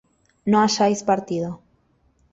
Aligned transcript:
no 0.49 0.57
hayáis 0.63 1.03
partido 1.03 1.61